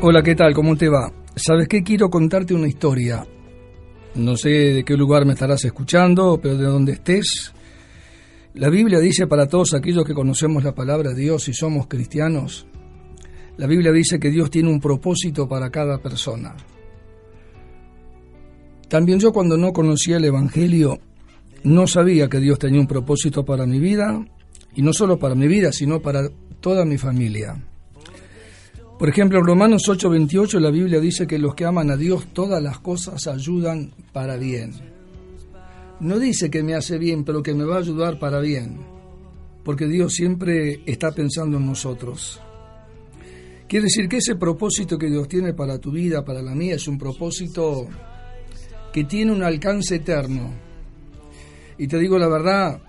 Hola, 0.00 0.22
¿qué 0.22 0.36
tal? 0.36 0.54
¿Cómo 0.54 0.76
te 0.76 0.88
va? 0.88 1.12
¿Sabes 1.34 1.66
qué? 1.66 1.82
Quiero 1.82 2.08
contarte 2.08 2.54
una 2.54 2.68
historia. 2.68 3.26
No 4.14 4.36
sé 4.36 4.48
de 4.48 4.84
qué 4.84 4.96
lugar 4.96 5.26
me 5.26 5.32
estarás 5.32 5.64
escuchando, 5.64 6.38
pero 6.40 6.56
de 6.56 6.66
donde 6.66 6.92
estés. 6.92 7.52
La 8.54 8.68
Biblia 8.68 9.00
dice 9.00 9.26
para 9.26 9.48
todos 9.48 9.74
aquellos 9.74 10.04
que 10.04 10.14
conocemos 10.14 10.62
la 10.62 10.72
palabra 10.72 11.10
de 11.10 11.20
Dios 11.20 11.48
y 11.48 11.52
somos 11.52 11.88
cristianos, 11.88 12.68
la 13.56 13.66
Biblia 13.66 13.90
dice 13.90 14.20
que 14.20 14.30
Dios 14.30 14.50
tiene 14.50 14.70
un 14.70 14.78
propósito 14.78 15.48
para 15.48 15.68
cada 15.68 15.98
persona. 15.98 16.54
También 18.88 19.18
yo 19.18 19.32
cuando 19.32 19.56
no 19.56 19.72
conocía 19.72 20.18
el 20.18 20.26
Evangelio, 20.26 21.00
no 21.64 21.88
sabía 21.88 22.28
que 22.28 22.38
Dios 22.38 22.60
tenía 22.60 22.80
un 22.80 22.86
propósito 22.86 23.44
para 23.44 23.66
mi 23.66 23.80
vida, 23.80 24.24
y 24.76 24.82
no 24.82 24.92
solo 24.92 25.18
para 25.18 25.34
mi 25.34 25.48
vida, 25.48 25.72
sino 25.72 26.00
para 26.00 26.28
toda 26.60 26.84
mi 26.84 26.98
familia. 26.98 27.67
Por 28.98 29.08
ejemplo, 29.08 29.38
en 29.38 29.46
Romanos 29.46 29.82
8:28 29.88 30.58
la 30.58 30.72
Biblia 30.72 30.98
dice 30.98 31.24
que 31.28 31.38
los 31.38 31.54
que 31.54 31.64
aman 31.64 31.88
a 31.92 31.96
Dios 31.96 32.26
todas 32.32 32.60
las 32.60 32.80
cosas 32.80 33.28
ayudan 33.28 33.92
para 34.12 34.36
bien. 34.36 34.72
No 36.00 36.18
dice 36.18 36.50
que 36.50 36.64
me 36.64 36.74
hace 36.74 36.98
bien, 36.98 37.22
pero 37.22 37.40
que 37.40 37.54
me 37.54 37.64
va 37.64 37.76
a 37.76 37.80
ayudar 37.80 38.18
para 38.18 38.40
bien, 38.40 38.78
porque 39.62 39.86
Dios 39.86 40.14
siempre 40.14 40.80
está 40.84 41.12
pensando 41.12 41.58
en 41.58 41.66
nosotros. 41.66 42.40
Quiere 43.68 43.84
decir 43.84 44.08
que 44.08 44.16
ese 44.16 44.34
propósito 44.34 44.98
que 44.98 45.08
Dios 45.08 45.28
tiene 45.28 45.54
para 45.54 45.78
tu 45.78 45.92
vida, 45.92 46.24
para 46.24 46.42
la 46.42 46.56
mía, 46.56 46.74
es 46.74 46.88
un 46.88 46.98
propósito 46.98 47.86
que 48.92 49.04
tiene 49.04 49.30
un 49.30 49.44
alcance 49.44 49.96
eterno. 49.96 50.50
Y 51.78 51.86
te 51.86 51.98
digo 51.98 52.18
la 52.18 52.28
verdad, 52.28 52.80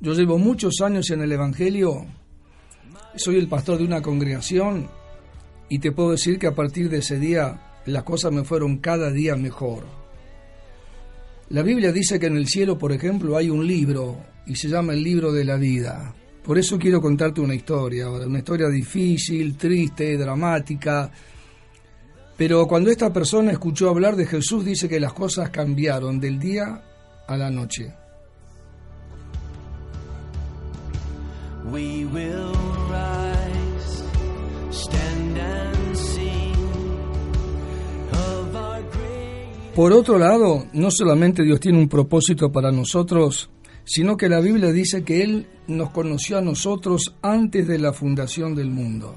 yo 0.00 0.12
llevo 0.12 0.38
muchos 0.38 0.80
años 0.80 1.10
en 1.10 1.22
el 1.22 1.32
Evangelio, 1.32 2.06
soy 3.16 3.36
el 3.36 3.48
pastor 3.48 3.78
de 3.78 3.84
una 3.84 4.00
congregación 4.00 4.97
y 5.68 5.78
te 5.78 5.92
puedo 5.92 6.12
decir 6.12 6.38
que 6.38 6.46
a 6.46 6.54
partir 6.54 6.88
de 6.88 6.98
ese 6.98 7.18
día 7.18 7.80
las 7.86 8.02
cosas 8.02 8.32
me 8.32 8.44
fueron 8.44 8.78
cada 8.78 9.10
día 9.10 9.36
mejor. 9.36 9.84
La 11.50 11.62
Biblia 11.62 11.92
dice 11.92 12.20
que 12.20 12.26
en 12.26 12.36
el 12.36 12.46
cielo, 12.46 12.76
por 12.76 12.92
ejemplo, 12.92 13.36
hay 13.36 13.48
un 13.48 13.66
libro 13.66 14.18
y 14.46 14.56
se 14.56 14.68
llama 14.68 14.92
el 14.92 15.02
libro 15.02 15.32
de 15.32 15.44
la 15.44 15.56
vida. 15.56 16.14
Por 16.42 16.58
eso 16.58 16.78
quiero 16.78 17.00
contarte 17.00 17.40
una 17.40 17.54
historia 17.54 18.06
ahora, 18.06 18.26
una 18.26 18.38
historia 18.38 18.68
difícil, 18.68 19.56
triste, 19.56 20.16
dramática. 20.16 21.10
Pero 22.36 22.66
cuando 22.66 22.90
esta 22.90 23.12
persona 23.12 23.52
escuchó 23.52 23.90
hablar 23.90 24.16
de 24.16 24.26
Jesús, 24.26 24.64
dice 24.64 24.88
que 24.88 25.00
las 25.00 25.12
cosas 25.12 25.50
cambiaron 25.50 26.20
del 26.20 26.38
día 26.38 26.82
a 27.26 27.36
la 27.36 27.50
noche. 27.50 27.92
Por 39.78 39.92
otro 39.92 40.18
lado, 40.18 40.66
no 40.72 40.90
solamente 40.90 41.44
Dios 41.44 41.60
tiene 41.60 41.78
un 41.78 41.88
propósito 41.88 42.50
para 42.50 42.72
nosotros, 42.72 43.48
sino 43.84 44.16
que 44.16 44.28
la 44.28 44.40
Biblia 44.40 44.72
dice 44.72 45.04
que 45.04 45.22
Él 45.22 45.46
nos 45.68 45.90
conoció 45.90 46.36
a 46.36 46.40
nosotros 46.40 47.14
antes 47.22 47.68
de 47.68 47.78
la 47.78 47.92
fundación 47.92 48.56
del 48.56 48.70
mundo. 48.70 49.14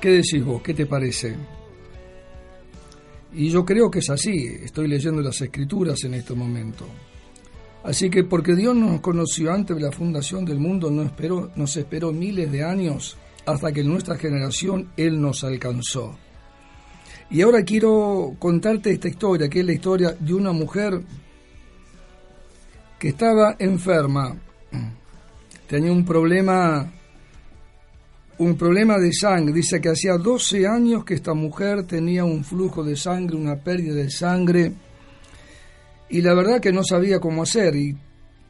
¿Qué 0.00 0.10
decís 0.10 0.44
vos? 0.44 0.62
¿Qué 0.62 0.72
te 0.72 0.86
parece? 0.86 1.34
Y 3.34 3.48
yo 3.48 3.64
creo 3.64 3.90
que 3.90 3.98
es 3.98 4.08
así, 4.08 4.46
estoy 4.62 4.86
leyendo 4.86 5.20
las 5.20 5.40
escrituras 5.40 6.04
en 6.04 6.14
este 6.14 6.34
momento. 6.34 6.86
Así 7.82 8.08
que 8.08 8.22
porque 8.22 8.54
Dios 8.54 8.76
nos 8.76 9.00
conoció 9.00 9.52
antes 9.52 9.76
de 9.76 9.82
la 9.82 9.90
fundación 9.90 10.44
del 10.44 10.60
mundo, 10.60 10.92
nos 10.92 11.06
esperó, 11.06 11.50
esperó 11.74 12.12
miles 12.12 12.52
de 12.52 12.62
años 12.62 13.16
hasta 13.46 13.72
que 13.72 13.80
en 13.80 13.88
nuestra 13.88 14.16
generación 14.16 14.92
Él 14.96 15.20
nos 15.20 15.42
alcanzó. 15.42 16.16
Y 17.30 17.42
ahora 17.42 17.62
quiero 17.62 18.36
contarte 18.38 18.90
esta 18.90 19.08
historia, 19.08 19.50
que 19.50 19.60
es 19.60 19.66
la 19.66 19.74
historia 19.74 20.16
de 20.18 20.32
una 20.32 20.52
mujer 20.52 21.02
que 22.98 23.08
estaba 23.08 23.56
enferma, 23.58 24.34
tenía 25.66 25.92
un 25.92 26.06
problema, 26.06 26.90
un 28.38 28.56
problema 28.56 28.98
de 28.98 29.12
sangre. 29.12 29.52
Dice 29.52 29.78
que 29.78 29.90
hacía 29.90 30.16
12 30.16 30.66
años 30.66 31.04
que 31.04 31.14
esta 31.14 31.34
mujer 31.34 31.82
tenía 31.82 32.24
un 32.24 32.42
flujo 32.44 32.82
de 32.82 32.96
sangre, 32.96 33.36
una 33.36 33.56
pérdida 33.56 33.94
de 33.94 34.10
sangre, 34.10 34.72
y 36.08 36.22
la 36.22 36.32
verdad 36.32 36.60
que 36.60 36.72
no 36.72 36.82
sabía 36.82 37.20
cómo 37.20 37.42
hacer. 37.42 37.76
Y 37.76 37.94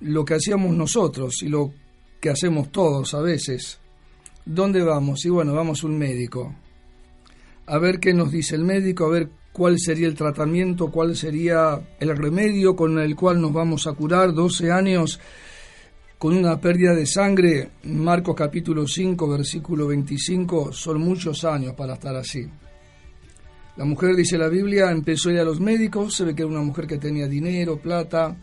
lo 0.03 0.25
que 0.25 0.34
hacíamos 0.34 0.71
nosotros 0.77 1.43
y 1.43 1.49
lo 1.49 1.72
que 2.21 2.31
hacemos 2.31 2.71
todos 2.71 3.12
a 3.15 3.21
veces, 3.21 3.81
¿dónde 4.44 4.83
vamos? 4.84 5.25
Y 5.25 5.31
bueno, 5.31 5.53
vamos 5.53 5.83
a 5.83 5.88
un 5.88 5.99
médico 5.99 6.55
a 7.69 7.79
ver 7.79 8.01
qué 8.01 8.15
nos 8.15 8.33
dice 8.33 8.56
el 8.56 8.65
médico, 8.65 9.05
a 9.05 9.11
ver 9.11 9.29
cuál 9.53 9.79
sería 9.79 10.06
el 10.06 10.15
tratamiento, 10.15 10.91
cuál 10.91 11.15
sería 11.15 11.81
el 12.01 12.17
remedio 12.17 12.75
con 12.75 12.99
el 12.99 13.15
cual 13.15 13.41
nos 13.41 13.53
vamos 13.53 13.87
a 13.87 13.93
curar 13.93 14.33
12 14.33 14.73
años 14.73 15.21
con 16.17 16.37
una 16.37 16.61
pérdida 16.61 16.95
de 16.95 17.06
sangre. 17.06 17.71
Marcos 17.84 18.34
capítulo 18.34 18.87
5, 18.87 19.29
versículo 19.29 19.87
25, 19.87 20.73
son 20.73 21.01
muchos 21.01 21.45
años 21.45 21.75
para 21.75 21.95
estar 21.95 22.17
así. 22.17 22.47
La 23.77 23.85
mujer, 23.85 24.17
dice 24.17 24.39
la 24.39 24.49
Biblia, 24.49 24.91
empezó 24.91 25.29
a 25.29 25.35
ir 25.35 25.39
a 25.39 25.45
los 25.45 25.61
médicos, 25.61 26.15
se 26.15 26.25
ve 26.25 26.35
que 26.35 26.43
era 26.43 26.50
una 26.50 26.62
mujer 26.62 26.87
que 26.87 26.99
tenía 26.99 27.29
dinero, 27.29 27.79
plata, 27.79 28.37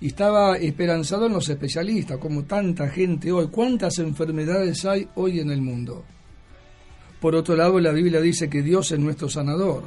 y 0.00 0.08
estaba 0.08 0.58
esperanzado 0.58 1.26
en 1.26 1.32
los 1.32 1.48
especialistas, 1.48 2.18
como 2.18 2.44
tanta 2.44 2.88
gente 2.88 3.32
hoy. 3.32 3.48
¿Cuántas 3.48 3.98
enfermedades 4.00 4.84
hay 4.84 5.08
hoy 5.14 5.40
en 5.40 5.50
el 5.50 5.62
mundo? 5.62 6.04
Por 7.24 7.34
otro 7.36 7.56
lado, 7.56 7.80
la 7.80 7.90
Biblia 7.90 8.20
dice 8.20 8.50
que 8.50 8.60
Dios 8.60 8.92
es 8.92 8.98
nuestro 8.98 9.30
sanador. 9.30 9.84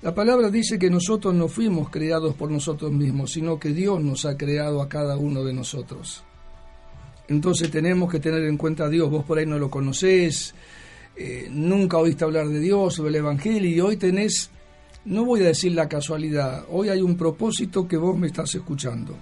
La 0.00 0.14
palabra 0.14 0.48
dice 0.48 0.78
que 0.78 0.88
nosotros 0.88 1.34
no 1.34 1.48
fuimos 1.48 1.90
creados 1.90 2.34
por 2.34 2.50
nosotros 2.50 2.90
mismos, 2.90 3.32
sino 3.32 3.60
que 3.60 3.74
Dios 3.74 4.02
nos 4.02 4.24
ha 4.24 4.34
creado 4.34 4.80
a 4.80 4.88
cada 4.88 5.18
uno 5.18 5.44
de 5.44 5.52
nosotros. 5.52 6.24
Entonces 7.28 7.70
tenemos 7.70 8.10
que 8.10 8.20
tener 8.20 8.42
en 8.44 8.56
cuenta 8.56 8.86
a 8.86 8.88
Dios. 8.88 9.10
Vos 9.10 9.22
por 9.26 9.36
ahí 9.36 9.44
no 9.44 9.58
lo 9.58 9.68
conocés, 9.68 10.54
eh, 11.14 11.48
nunca 11.50 11.98
oíste 11.98 12.24
hablar 12.24 12.48
de 12.48 12.60
Dios, 12.60 12.94
sobre 12.94 13.10
el 13.10 13.16
Evangelio, 13.16 13.70
y 13.70 13.78
hoy 13.78 13.98
tenés, 13.98 14.48
no 15.04 15.26
voy 15.26 15.42
a 15.42 15.48
decir 15.48 15.72
la 15.72 15.90
casualidad, 15.90 16.64
hoy 16.70 16.88
hay 16.88 17.02
un 17.02 17.18
propósito 17.18 17.86
que 17.86 17.98
vos 17.98 18.16
me 18.16 18.28
estás 18.28 18.54
escuchando. 18.54 19.14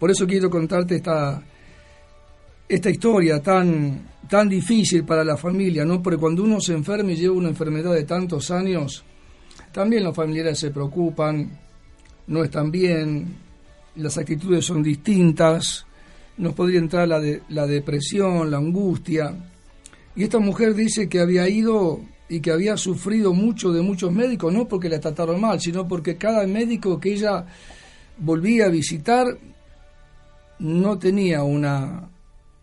Por 0.00 0.10
eso 0.10 0.26
quiero 0.26 0.50
contarte 0.50 0.96
esta, 0.96 1.40
esta 2.74 2.88
historia 2.88 3.42
tan, 3.42 4.00
tan 4.30 4.48
difícil 4.48 5.04
para 5.04 5.22
la 5.22 5.36
familia, 5.36 5.84
¿no? 5.84 6.02
Porque 6.02 6.18
cuando 6.18 6.42
uno 6.42 6.58
se 6.58 6.72
enferma 6.72 7.12
y 7.12 7.16
lleva 7.16 7.34
una 7.34 7.50
enfermedad 7.50 7.92
de 7.92 8.04
tantos 8.04 8.50
años, 8.50 9.04
también 9.72 10.02
los 10.02 10.16
familiares 10.16 10.58
se 10.58 10.70
preocupan, 10.70 11.50
no 12.28 12.42
están 12.42 12.70
bien, 12.70 13.36
las 13.96 14.16
actitudes 14.16 14.64
son 14.64 14.82
distintas, 14.82 15.84
nos 16.38 16.54
podría 16.54 16.78
entrar 16.78 17.06
la, 17.06 17.20
de, 17.20 17.42
la 17.50 17.66
depresión, 17.66 18.50
la 18.50 18.56
angustia. 18.56 19.34
Y 20.16 20.22
esta 20.22 20.38
mujer 20.38 20.74
dice 20.74 21.10
que 21.10 21.20
había 21.20 21.46
ido 21.50 22.00
y 22.26 22.40
que 22.40 22.52
había 22.52 22.78
sufrido 22.78 23.34
mucho 23.34 23.70
de 23.70 23.82
muchos 23.82 24.10
médicos, 24.12 24.50
no 24.50 24.66
porque 24.66 24.88
la 24.88 24.98
trataron 24.98 25.38
mal, 25.38 25.60
sino 25.60 25.86
porque 25.86 26.16
cada 26.16 26.46
médico 26.46 26.98
que 26.98 27.12
ella 27.12 27.44
volvía 28.16 28.64
a 28.64 28.70
visitar 28.70 29.26
no 30.58 30.98
tenía 30.98 31.42
una, 31.42 32.08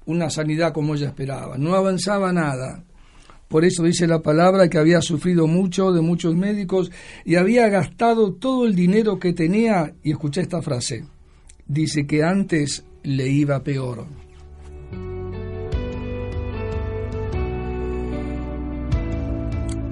una 0.09 0.31
sanidad 0.31 0.73
como 0.73 0.95
ella 0.95 1.07
esperaba, 1.07 1.55
no 1.59 1.75
avanzaba 1.75 2.33
nada. 2.33 2.83
Por 3.47 3.63
eso 3.63 3.83
dice 3.83 4.07
la 4.07 4.23
palabra 4.23 4.67
que 4.67 4.79
había 4.79 5.01
sufrido 5.01 5.45
mucho 5.45 5.91
de 5.91 6.01
muchos 6.01 6.35
médicos 6.35 6.91
y 7.25 7.35
había 7.35 7.69
gastado 7.69 8.33
todo 8.33 8.65
el 8.65 8.75
dinero 8.75 9.19
que 9.19 9.33
tenía, 9.33 9.93
y 10.03 10.11
escuché 10.11 10.41
esta 10.41 10.63
frase, 10.63 11.05
dice 11.67 12.07
que 12.07 12.23
antes 12.23 12.83
le 13.03 13.29
iba 13.29 13.63
peor. 13.63 14.07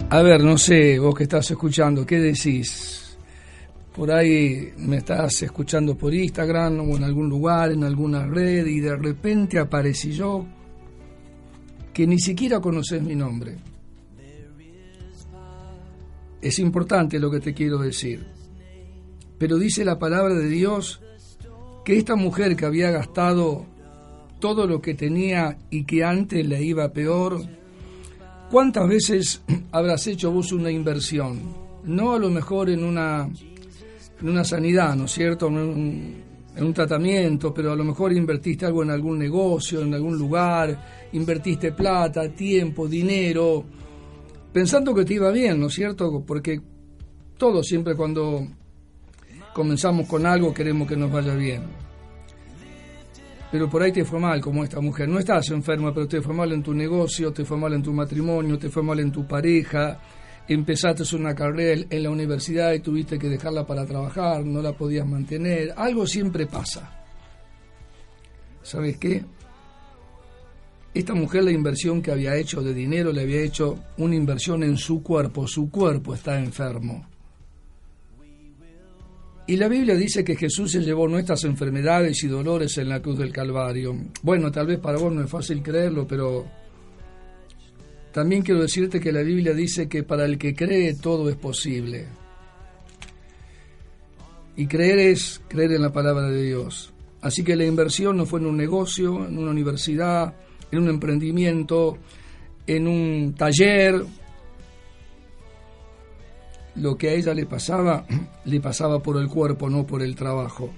A 0.10 0.22
ver, 0.24 0.44
no 0.44 0.58
sé, 0.58 0.98
vos 0.98 1.14
que 1.14 1.24
estás 1.24 1.52
escuchando, 1.52 2.06
¿qué 2.08 2.20
decís? 2.20 3.07
Por 3.98 4.12
ahí 4.12 4.74
me 4.78 4.98
estás 4.98 5.42
escuchando 5.42 5.98
por 5.98 6.14
Instagram 6.14 6.82
o 6.82 6.96
en 6.96 7.04
algún 7.04 7.28
lugar, 7.28 7.72
en 7.72 7.84
alguna 7.84 8.28
red, 8.28 8.68
y 8.68 8.80
de 8.80 8.96
repente 8.96 9.58
aparecí 9.58 10.12
yo 10.12 10.46
que 11.92 12.06
ni 12.06 12.20
siquiera 12.20 12.60
conoces 12.60 13.02
mi 13.02 13.16
nombre. 13.16 13.56
Es 16.40 16.60
importante 16.60 17.18
lo 17.18 17.32
que 17.32 17.40
te 17.40 17.56
quiero 17.56 17.80
decir. 17.80 18.24
Pero 19.40 19.58
dice 19.58 19.84
la 19.84 19.98
palabra 19.98 20.36
de 20.36 20.48
Dios 20.48 21.02
que 21.84 21.98
esta 21.98 22.16
mujer 22.16 22.56
que 22.56 22.66
había 22.68 22.92
gastado 22.92 23.66
todo 24.40 24.68
lo 24.68 24.80
que 24.80 24.94
tenía 24.94 25.58
y 25.72 25.86
que 25.86 26.04
antes 26.04 26.46
le 26.46 26.64
iba 26.64 26.94
peor, 26.94 27.42
¿cuántas 28.52 28.88
veces 28.88 29.42
habrás 29.72 30.06
hecho 30.06 30.32
vos 30.32 30.52
una 30.52 30.70
inversión? 30.70 31.42
No 31.84 32.14
a 32.14 32.20
lo 32.20 32.30
mejor 32.30 32.70
en 32.70 32.84
una 32.84 33.28
en 34.22 34.30
una 34.30 34.44
sanidad, 34.44 34.96
¿no 34.96 35.06
es 35.06 35.12
cierto? 35.12 35.48
En 35.48 36.24
un 36.66 36.74
tratamiento, 36.74 37.54
pero 37.54 37.72
a 37.72 37.76
lo 37.76 37.84
mejor 37.84 38.14
invertiste 38.14 38.66
algo 38.66 38.84
en 38.84 38.90
algún 38.90 39.20
negocio, 39.20 39.82
en 39.82 39.94
algún 39.94 40.18
lugar, 40.18 41.10
invertiste 41.12 41.72
plata, 41.72 42.30
tiempo, 42.30 42.88
dinero, 42.88 43.64
pensando 44.52 44.94
que 44.96 45.06
te 45.06 45.14
iba 45.14 45.32
bien, 45.32 45.60
¿no 45.60 45.68
es 45.68 45.74
cierto? 45.74 46.24
Porque 46.26 46.60
todos 47.38 47.68
siempre 47.68 47.96
cuando 47.96 48.48
comenzamos 49.54 50.08
con 50.08 50.26
algo 50.26 50.54
queremos 50.54 50.88
que 50.88 50.98
nos 50.98 51.12
vaya 51.12 51.36
bien. 51.36 51.64
Pero 53.52 53.70
por 53.70 53.82
ahí 53.82 53.92
te 53.92 54.04
fue 54.04 54.20
mal, 54.20 54.42
como 54.42 54.64
esta 54.64 54.82
mujer. 54.82 55.08
No 55.08 55.20
estás 55.20 55.50
enferma, 55.52 55.94
pero 55.94 56.08
te 56.08 56.22
fue 56.22 56.34
mal 56.34 56.52
en 56.52 56.62
tu 56.62 56.74
negocio, 56.74 57.32
te 57.32 57.46
fue 57.46 57.56
mal 57.56 57.74
en 57.74 57.82
tu 57.82 57.94
matrimonio, 57.94 58.58
te 58.58 58.70
fue 58.70 58.84
mal 58.84 59.00
en 59.00 59.12
tu 59.12 59.26
pareja, 59.26 60.00
empezaste 60.48 61.16
una 61.16 61.36
carrera 61.36 61.86
en 61.90 62.04
la 62.04 62.10
universidad 62.10 62.74
y 62.74 62.80
tuviste 62.80 63.20
que 63.20 63.30
dejarla 63.30 63.66
para 63.66 63.86
trabajar, 63.86 64.46
no 64.46 64.62
la 64.62 64.74
podías 64.74 65.06
mantener, 65.06 65.74
algo 65.76 66.08
siempre 66.08 66.48
pasa. 66.48 67.06
¿Sabes 68.62 68.98
qué? 68.98 69.24
Esta 70.94 71.14
mujer 71.14 71.44
la 71.44 71.52
inversión 71.52 72.02
que 72.02 72.12
había 72.12 72.36
hecho 72.36 72.62
de 72.62 72.74
dinero 72.74 73.12
le 73.12 73.22
había 73.22 73.42
hecho 73.42 73.78
una 73.98 74.16
inversión 74.16 74.64
en 74.64 74.78
su 74.78 75.04
cuerpo, 75.04 75.48
su 75.48 75.70
cuerpo 75.70 76.16
está 76.16 76.40
enfermo. 76.40 77.08
Y 79.50 79.56
la 79.56 79.70
Biblia 79.70 79.96
dice 79.96 80.26
que 80.26 80.36
Jesús 80.36 80.72
se 80.74 80.82
llevó 80.82 81.08
nuestras 81.08 81.46
enfermedades 81.46 82.22
y 82.24 82.28
dolores 82.28 82.78
en 82.80 82.90
la 82.90 83.02
cruz 83.02 83.18
del 83.18 83.32
Calvario. 83.32 83.96
Bueno, 84.22 84.52
tal 84.52 84.68
vez 84.68 84.80
para 84.80 84.98
vos 84.98 85.14
no 85.14 85.24
es 85.24 85.30
fácil 85.30 85.64
creerlo, 85.64 86.06
pero 86.06 86.46
también 88.12 88.42
quiero 88.42 88.62
decirte 88.62 89.00
que 89.00 89.12
la 89.12 89.22
Biblia 89.22 89.54
dice 89.54 89.88
que 89.88 90.04
para 90.04 90.26
el 90.26 90.38
que 90.38 90.56
cree 90.56 90.96
todo 90.96 91.30
es 91.30 91.36
posible. 91.36 92.08
Y 94.56 94.68
creer 94.68 95.00
es 95.00 95.42
creer 95.48 95.74
en 95.74 95.84
la 95.84 95.92
palabra 95.92 96.30
de 96.30 96.44
Dios. 96.44 96.94
Así 97.22 97.44
que 97.44 97.56
la 97.56 97.66
inversión 97.66 98.18
no 98.18 98.26
fue 98.26 98.40
en 98.40 98.48
un 98.48 98.58
negocio, 98.58 99.28
en 99.28 99.38
una 99.38 99.52
universidad, 99.52 100.34
en 100.72 100.80
un 100.80 100.90
emprendimiento, 100.90 101.98
en 102.66 102.88
un 102.88 103.36
taller. 103.36 104.04
Lo 106.76 106.96
que 106.96 107.10
a 107.10 107.14
ella 107.14 107.34
le 107.34 107.46
pasaba, 107.46 108.06
le 108.46 108.60
pasaba 108.62 109.00
por 109.00 109.18
el 109.18 109.28
cuerpo, 109.28 109.70
no 109.70 109.86
por 109.86 110.02
el 110.02 110.16
trabajo. 110.16 110.72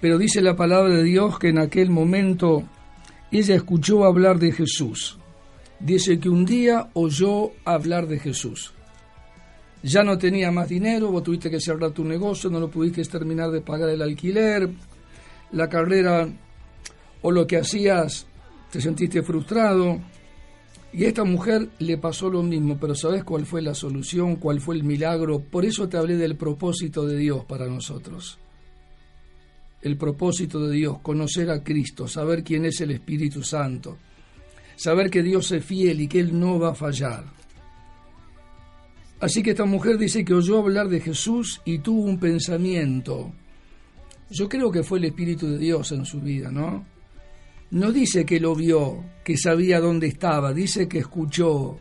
Pero 0.00 0.18
dice 0.18 0.42
la 0.42 0.56
palabra 0.56 0.96
de 0.96 1.04
Dios 1.04 1.38
que 1.38 1.48
en 1.48 1.58
aquel 1.58 1.90
momento 1.90 2.64
ella 3.30 3.54
escuchó 3.54 4.04
hablar 4.04 4.38
de 4.38 4.52
Jesús 4.52 5.18
dice 5.80 6.18
que 6.18 6.28
un 6.28 6.44
día 6.44 6.90
oyó 6.94 7.52
hablar 7.64 8.06
de 8.06 8.18
Jesús. 8.18 8.72
Ya 9.82 10.02
no 10.02 10.16
tenía 10.16 10.50
más 10.50 10.68
dinero, 10.68 11.10
vos 11.10 11.22
tuviste 11.22 11.50
que 11.50 11.60
cerrar 11.60 11.90
tu 11.92 12.04
negocio, 12.04 12.48
no 12.48 12.58
lo 12.58 12.70
pudiste 12.70 13.04
terminar 13.04 13.50
de 13.50 13.60
pagar 13.60 13.90
el 13.90 14.00
alquiler, 14.00 14.70
la 15.52 15.68
carrera 15.68 16.26
o 17.20 17.30
lo 17.30 17.46
que 17.46 17.58
hacías, 17.58 18.26
te 18.70 18.80
sentiste 18.80 19.22
frustrado. 19.22 20.00
Y 20.92 21.04
a 21.04 21.08
esta 21.08 21.24
mujer 21.24 21.68
le 21.80 21.98
pasó 21.98 22.30
lo 22.30 22.42
mismo, 22.42 22.78
pero 22.80 22.94
¿sabes 22.94 23.24
cuál 23.24 23.44
fue 23.44 23.60
la 23.60 23.74
solución? 23.74 24.36
¿Cuál 24.36 24.60
fue 24.60 24.76
el 24.76 24.84
milagro? 24.84 25.40
Por 25.40 25.64
eso 25.64 25.88
te 25.88 25.96
hablé 25.96 26.16
del 26.16 26.36
propósito 26.36 27.04
de 27.04 27.16
Dios 27.18 27.44
para 27.44 27.66
nosotros. 27.66 28.38
El 29.82 29.98
propósito 29.98 30.66
de 30.66 30.76
Dios, 30.76 31.00
conocer 31.00 31.50
a 31.50 31.62
Cristo, 31.62 32.08
saber 32.08 32.42
quién 32.42 32.64
es 32.64 32.80
el 32.80 32.92
Espíritu 32.92 33.42
Santo 33.42 33.98
saber 34.76 35.10
que 35.10 35.22
Dios 35.22 35.50
es 35.52 35.64
fiel 35.64 36.00
y 36.00 36.08
que 36.08 36.20
Él 36.20 36.38
no 36.38 36.58
va 36.58 36.70
a 36.70 36.74
fallar. 36.74 37.24
Así 39.20 39.42
que 39.42 39.50
esta 39.50 39.64
mujer 39.64 39.96
dice 39.96 40.24
que 40.24 40.34
oyó 40.34 40.58
hablar 40.58 40.88
de 40.88 41.00
Jesús 41.00 41.60
y 41.64 41.78
tuvo 41.78 42.02
un 42.02 42.18
pensamiento. 42.18 43.32
Yo 44.30 44.48
creo 44.48 44.70
que 44.70 44.82
fue 44.82 44.98
el 44.98 45.06
Espíritu 45.06 45.46
de 45.46 45.58
Dios 45.58 45.92
en 45.92 46.04
su 46.04 46.20
vida, 46.20 46.50
¿no? 46.50 46.84
No 47.70 47.90
dice 47.90 48.24
que 48.24 48.38
lo 48.38 48.54
vio, 48.54 49.02
que 49.24 49.36
sabía 49.36 49.80
dónde 49.80 50.08
estaba, 50.08 50.52
dice 50.52 50.88
que 50.88 50.98
escuchó, 50.98 51.78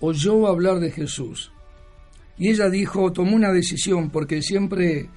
oyó 0.00 0.46
hablar 0.46 0.80
de 0.80 0.90
Jesús. 0.90 1.50
Y 2.36 2.50
ella 2.50 2.68
dijo, 2.68 3.12
tomó 3.12 3.36
una 3.36 3.52
decisión, 3.52 4.10
porque 4.10 4.42
siempre 4.42 5.08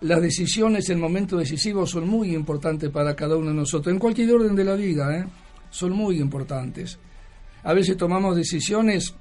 las 0.00 0.22
decisiones 0.22 0.88
en 0.90 1.00
momentos 1.00 1.38
decisivos 1.38 1.90
son 1.90 2.08
muy 2.08 2.34
importantes 2.34 2.90
para 2.90 3.14
cada 3.14 3.36
uno 3.36 3.48
de 3.48 3.56
nosotros, 3.56 3.92
en 3.92 3.98
cualquier 3.98 4.32
orden 4.32 4.54
de 4.54 4.64
la 4.64 4.74
vida, 4.74 5.18
¿eh? 5.18 5.26
Son 5.72 5.92
muy 5.92 6.20
importantes. 6.20 6.98
A 7.64 7.72
veces 7.72 7.96
tomamos 7.96 8.36
decisiones 8.36 9.14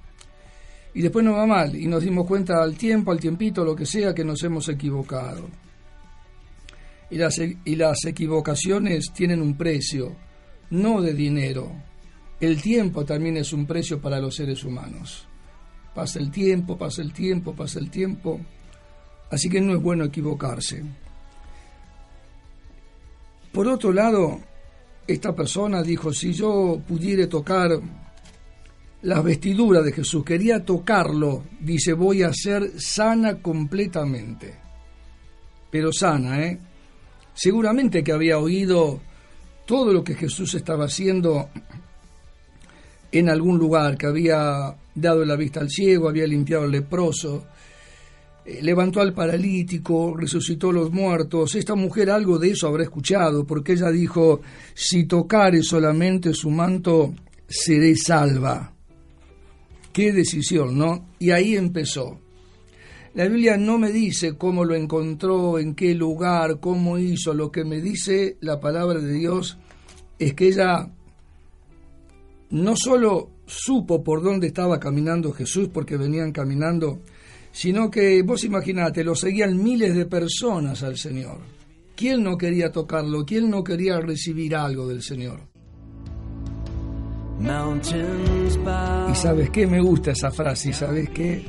y 0.93 1.01
después 1.01 1.23
nos 1.23 1.37
va 1.37 1.47
mal 1.47 1.75
y 1.75 1.87
nos 1.87 2.03
dimos 2.03 2.27
cuenta 2.27 2.61
al 2.61 2.77
tiempo, 2.77 3.11
al 3.11 3.19
tiempito, 3.19 3.63
lo 3.63 3.75
que 3.75 3.85
sea, 3.85 4.13
que 4.13 4.25
nos 4.25 4.43
hemos 4.43 4.67
equivocado. 4.69 5.47
Y 7.09 7.15
las, 7.17 7.39
y 7.39 7.75
las 7.75 8.05
equivocaciones 8.05 9.11
tienen 9.13 9.41
un 9.41 9.55
precio, 9.57 10.15
no 10.69 11.01
de 11.01 11.13
dinero. 11.13 11.71
El 12.39 12.61
tiempo 12.61 13.05
también 13.05 13.37
es 13.37 13.53
un 13.53 13.65
precio 13.65 14.01
para 14.01 14.19
los 14.19 14.35
seres 14.35 14.63
humanos. 14.63 15.27
Pasa 15.95 16.19
el 16.19 16.31
tiempo, 16.31 16.77
pasa 16.77 17.01
el 17.01 17.13
tiempo, 17.13 17.53
pasa 17.53 17.79
el 17.79 17.89
tiempo. 17.89 18.39
Así 19.29 19.49
que 19.49 19.61
no 19.61 19.73
es 19.73 19.81
bueno 19.81 20.05
equivocarse. 20.05 20.83
Por 23.51 23.67
otro 23.67 23.91
lado, 23.91 24.39
esta 25.11 25.35
persona 25.35 25.81
dijo, 25.81 26.13
si 26.13 26.33
yo 26.33 26.81
pudiera 26.87 27.27
tocar 27.27 27.79
las 29.01 29.23
vestiduras 29.23 29.83
de 29.83 29.91
Jesús, 29.91 30.23
quería 30.23 30.63
tocarlo, 30.63 31.43
dice, 31.59 31.93
voy 31.93 32.23
a 32.23 32.33
ser 32.33 32.79
sana 32.79 33.41
completamente. 33.41 34.55
Pero 35.71 35.91
sana, 35.91 36.43
¿eh? 36.43 36.59
Seguramente 37.33 38.03
que 38.03 38.11
había 38.11 38.37
oído 38.37 38.99
todo 39.65 39.93
lo 39.93 40.03
que 40.03 40.15
Jesús 40.15 40.53
estaba 40.53 40.85
haciendo 40.85 41.49
en 43.11 43.29
algún 43.29 43.57
lugar, 43.57 43.97
que 43.97 44.05
había 44.05 44.75
dado 44.93 45.25
la 45.25 45.35
vista 45.35 45.59
al 45.59 45.69
ciego, 45.69 46.09
había 46.09 46.27
limpiado 46.27 46.63
al 46.63 46.71
leproso, 46.71 47.47
levantó 48.45 49.01
al 49.01 49.13
paralítico, 49.13 50.15
resucitó 50.17 50.69
a 50.69 50.73
los 50.73 50.91
muertos. 50.91 51.55
Esta 51.55 51.75
mujer 51.75 52.09
algo 52.09 52.39
de 52.39 52.51
eso 52.51 52.67
habrá 52.67 52.83
escuchado, 52.83 53.45
porque 53.45 53.73
ella 53.73 53.91
dijo, 53.91 54.41
si 54.73 55.05
tocare 55.05 55.61
solamente 55.63 56.33
su 56.33 56.49
manto, 56.49 57.13
seré 57.47 57.95
salva. 57.95 58.73
Qué 59.93 60.11
decisión, 60.11 60.77
¿no? 60.77 61.09
Y 61.19 61.31
ahí 61.31 61.55
empezó. 61.55 62.19
La 63.13 63.27
Biblia 63.27 63.57
no 63.57 63.77
me 63.77 63.91
dice 63.91 64.37
cómo 64.37 64.63
lo 64.63 64.73
encontró, 64.73 65.59
en 65.59 65.75
qué 65.75 65.93
lugar, 65.93 66.61
cómo 66.61 66.97
hizo. 66.97 67.33
Lo 67.33 67.51
que 67.51 67.65
me 67.65 67.81
dice 67.81 68.37
la 68.39 68.61
palabra 68.61 68.99
de 68.99 69.11
Dios 69.11 69.57
es 70.17 70.33
que 70.33 70.47
ella 70.47 70.89
no 72.51 72.75
solo 72.77 73.31
supo 73.45 74.01
por 74.01 74.23
dónde 74.23 74.47
estaba 74.47 74.79
caminando 74.79 75.33
Jesús, 75.33 75.67
porque 75.67 75.97
venían 75.97 76.31
caminando 76.31 77.01
sino 77.51 77.91
que 77.91 78.21
vos 78.23 78.43
imaginate, 78.43 79.03
lo 79.03 79.15
seguían 79.15 79.61
miles 79.61 79.95
de 79.95 80.05
personas 80.05 80.83
al 80.83 80.97
Señor. 80.97 81.37
¿Quién 81.95 82.23
no 82.23 82.37
quería 82.37 82.71
tocarlo? 82.71 83.25
¿Quién 83.25 83.49
no 83.49 83.63
quería 83.63 83.99
recibir 83.99 84.55
algo 84.55 84.87
del 84.87 85.03
Señor? 85.03 85.39
Y 89.11 89.15
sabes 89.15 89.49
qué, 89.49 89.67
me 89.67 89.81
gusta 89.81 90.11
esa 90.11 90.31
frase, 90.31 90.69
¿y 90.69 90.73
sabes 90.73 91.09
qué? 91.09 91.43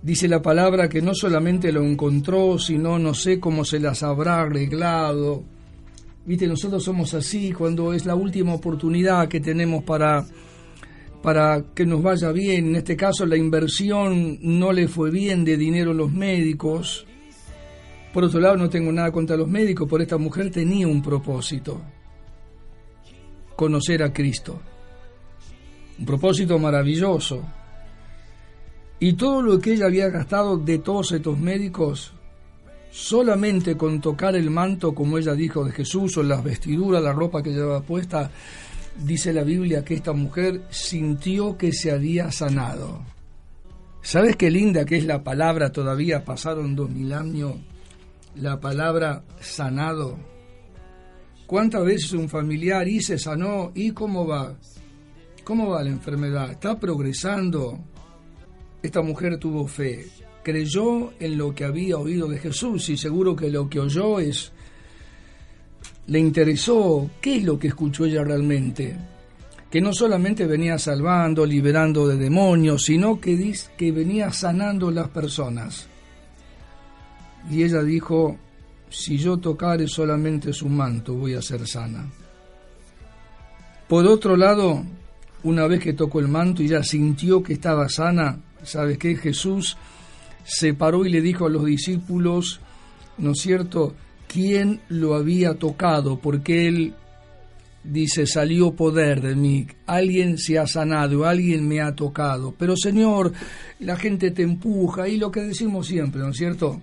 Dice 0.00 0.26
la 0.26 0.42
palabra 0.42 0.88
que 0.88 1.00
no 1.00 1.14
solamente 1.14 1.70
lo 1.70 1.84
encontró, 1.84 2.58
sino 2.58 2.98
no 2.98 3.14
sé 3.14 3.38
cómo 3.38 3.64
se 3.64 3.78
las 3.78 4.02
habrá 4.02 4.42
arreglado. 4.42 5.44
Viste, 6.24 6.46
nosotros 6.46 6.82
somos 6.82 7.14
así 7.14 7.52
cuando 7.52 7.92
es 7.92 8.06
la 8.06 8.14
última 8.14 8.54
oportunidad 8.54 9.28
que 9.28 9.40
tenemos 9.40 9.84
para 9.84 10.24
para 11.22 11.64
que 11.74 11.86
nos 11.86 12.02
vaya 12.02 12.32
bien. 12.32 12.68
En 12.68 12.76
este 12.76 12.96
caso 12.96 13.24
la 13.24 13.36
inversión 13.36 14.38
no 14.42 14.72
le 14.72 14.88
fue 14.88 15.10
bien 15.10 15.44
de 15.44 15.56
dinero 15.56 15.92
a 15.92 15.94
los 15.94 16.12
médicos. 16.12 17.06
Por 18.12 18.24
otro 18.24 18.40
lado, 18.40 18.56
no 18.56 18.68
tengo 18.68 18.92
nada 18.92 19.10
contra 19.10 19.36
los 19.36 19.48
médicos, 19.48 19.88
por 19.88 20.02
esta 20.02 20.18
mujer 20.18 20.50
tenía 20.50 20.86
un 20.86 21.00
propósito, 21.00 21.80
conocer 23.56 24.02
a 24.02 24.12
Cristo. 24.12 24.60
Un 25.98 26.04
propósito 26.04 26.58
maravilloso. 26.58 27.42
Y 29.00 29.14
todo 29.14 29.40
lo 29.40 29.58
que 29.58 29.72
ella 29.72 29.86
había 29.86 30.10
gastado 30.10 30.58
de 30.58 30.78
todos 30.78 31.12
estos 31.12 31.38
médicos, 31.38 32.12
solamente 32.90 33.76
con 33.76 34.00
tocar 34.02 34.36
el 34.36 34.50
manto, 34.50 34.94
como 34.94 35.16
ella 35.16 35.32
dijo, 35.32 35.64
de 35.64 35.72
Jesús, 35.72 36.16
o 36.18 36.22
las 36.22 36.44
vestiduras, 36.44 37.02
la 37.02 37.12
ropa 37.12 37.42
que 37.42 37.50
llevaba 37.50 37.80
puesta, 37.80 38.30
dice 38.98 39.32
la 39.32 39.44
Biblia 39.44 39.84
que 39.84 39.94
esta 39.94 40.12
mujer 40.12 40.62
sintió 40.70 41.56
que 41.56 41.72
se 41.72 41.90
había 41.90 42.30
sanado. 42.30 43.04
¿Sabes 44.02 44.36
qué 44.36 44.50
linda 44.50 44.84
que 44.84 44.96
es 44.96 45.04
la 45.04 45.22
palabra? 45.22 45.70
Todavía 45.70 46.24
pasaron 46.24 46.74
dos 46.74 46.90
mil 46.90 47.12
años. 47.12 47.54
La 48.34 48.58
palabra 48.58 49.24
sanado. 49.40 50.18
¿Cuántas 51.46 51.84
veces 51.84 52.12
un 52.12 52.28
familiar 52.28 52.88
y 52.88 53.00
se 53.00 53.18
sanó? 53.18 53.72
¿Y 53.74 53.92
cómo 53.92 54.26
va? 54.26 54.56
¿Cómo 55.44 55.70
va 55.70 55.82
la 55.82 55.90
enfermedad? 55.90 56.50
¿Está 56.50 56.78
progresando? 56.78 57.78
Esta 58.82 59.02
mujer 59.02 59.38
tuvo 59.38 59.66
fe. 59.66 60.06
creyó 60.42 61.12
en 61.20 61.38
lo 61.38 61.54
que 61.54 61.64
había 61.64 61.98
oído 61.98 62.26
de 62.26 62.38
Jesús 62.38 62.88
y 62.88 62.96
seguro 62.96 63.36
que 63.36 63.50
lo 63.50 63.68
que 63.68 63.78
oyó 63.78 64.18
es 64.18 64.52
le 66.06 66.18
interesó 66.18 67.10
qué 67.20 67.36
es 67.36 67.44
lo 67.44 67.58
que 67.58 67.68
escuchó 67.68 68.04
ella 68.04 68.24
realmente, 68.24 68.96
que 69.70 69.80
no 69.80 69.92
solamente 69.92 70.46
venía 70.46 70.78
salvando, 70.78 71.46
liberando 71.46 72.06
de 72.06 72.16
demonios, 72.16 72.84
sino 72.84 73.20
que, 73.20 73.54
que 73.76 73.92
venía 73.92 74.32
sanando 74.32 74.90
las 74.90 75.08
personas. 75.08 75.86
Y 77.50 77.62
ella 77.62 77.82
dijo, 77.82 78.36
si 78.90 79.16
yo 79.16 79.38
tocare 79.38 79.88
solamente 79.88 80.52
su 80.52 80.68
manto, 80.68 81.14
voy 81.14 81.34
a 81.34 81.42
ser 81.42 81.66
sana. 81.66 82.10
Por 83.88 84.06
otro 84.06 84.36
lado, 84.36 84.84
una 85.44 85.66
vez 85.66 85.80
que 85.80 85.92
tocó 85.92 86.20
el 86.20 86.28
manto 86.28 86.62
y 86.62 86.68
ya 86.68 86.82
sintió 86.82 87.42
que 87.42 87.54
estaba 87.54 87.88
sana, 87.88 88.38
¿sabes 88.62 88.98
qué? 88.98 89.16
Jesús 89.16 89.76
se 90.44 90.74
paró 90.74 91.04
y 91.04 91.10
le 91.10 91.20
dijo 91.20 91.46
a 91.46 91.50
los 91.50 91.64
discípulos, 91.64 92.60
¿no 93.18 93.32
es 93.32 93.40
cierto?, 93.40 93.94
quién 94.32 94.80
lo 94.88 95.14
había 95.14 95.54
tocado, 95.54 96.18
porque 96.18 96.66
él 96.66 96.94
dice, 97.84 98.26
salió 98.26 98.72
poder 98.72 99.20
de 99.20 99.34
mí, 99.34 99.66
alguien 99.86 100.38
se 100.38 100.58
ha 100.58 100.66
sanado, 100.66 101.26
alguien 101.26 101.68
me 101.68 101.80
ha 101.80 101.94
tocado, 101.94 102.54
pero 102.56 102.76
Señor, 102.76 103.32
la 103.80 103.96
gente 103.96 104.30
te 104.30 104.42
empuja 104.42 105.08
y 105.08 105.16
lo 105.16 105.30
que 105.30 105.42
decimos 105.42 105.86
siempre, 105.86 106.20
¿no 106.22 106.30
es 106.30 106.36
cierto? 106.36 106.80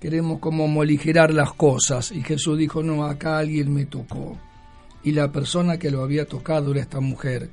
Queremos 0.00 0.38
como 0.38 0.68
moligerar 0.68 1.32
las 1.32 1.54
cosas 1.54 2.12
y 2.12 2.22
Jesús 2.22 2.58
dijo, 2.58 2.82
no, 2.82 3.04
acá 3.04 3.38
alguien 3.38 3.72
me 3.72 3.86
tocó. 3.86 4.38
Y 5.02 5.12
la 5.12 5.32
persona 5.32 5.78
que 5.78 5.90
lo 5.90 6.02
había 6.02 6.26
tocado 6.26 6.72
era 6.72 6.82
esta 6.82 7.00
mujer. 7.00 7.48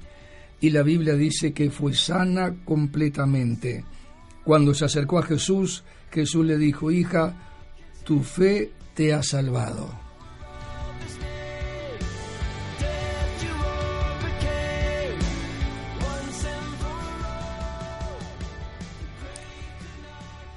Y 0.60 0.72
la 0.72 0.82
Biblia 0.82 1.14
dice 1.14 1.54
que 1.54 1.70
fue 1.70 1.94
sana 1.94 2.54
completamente. 2.66 3.86
Cuando 4.44 4.74
se 4.74 4.86
acercó 4.86 5.20
a 5.20 5.24
Jesús, 5.24 5.84
Jesús 6.12 6.46
le 6.46 6.58
dijo, 6.58 6.92
hija, 6.92 7.34
tu 8.04 8.22
fe 8.22 8.72
te 8.94 9.14
ha 9.14 9.24
salvado. 9.24 10.04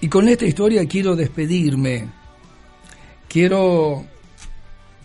Y 0.01 0.09
con 0.09 0.29
esta 0.29 0.45
historia 0.45 0.87
quiero 0.87 1.17
despedirme. 1.17 2.09
Quiero 3.29 4.05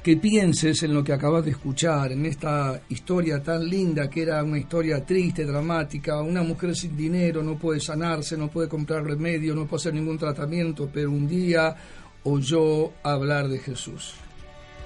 que 0.04 0.18
pienses 0.18 0.84
en 0.84 0.94
lo 0.94 1.04
que 1.04 1.14
acabas 1.14 1.46
de 1.46 1.52
escuchar, 1.52 2.12
en 2.12 2.26
esta 2.26 2.82
historia 2.90 3.42
tan 3.42 3.68
linda 3.68 4.10
que 4.10 4.24
era 4.24 4.44
una 4.44 4.58
historia 4.58 5.06
triste, 5.06 5.46
dramática. 5.46 6.22
Una 6.22 6.44
mujer 6.44 6.76
sin 6.76 6.98
dinero 6.98 7.42
no 7.42 7.58
puede 7.58 7.80
sanarse, 7.80 8.36
no 8.36 8.50
puede 8.50 8.68
comprar 8.68 9.04
remedio, 9.04 9.56
no 9.56 9.66
puede 9.66 9.82
hacer 9.82 9.94
ningún 9.94 10.18
tratamiento, 10.18 10.90
pero 10.92 11.12
un 11.12 11.28
día 11.28 11.76
oyó 12.24 12.92
hablar 13.04 13.48
de 13.48 13.60
Jesús. 13.60 14.16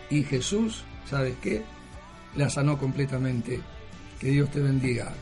Y 0.10 0.24
Jesús, 0.24 0.84
¿sabes 1.10 1.36
qué? 1.42 1.64
La 2.36 2.50
sanó 2.50 2.78
completamente. 2.78 3.62
Que 4.20 4.28
Dios 4.30 4.50
te 4.52 4.62
bendiga. 4.62 5.14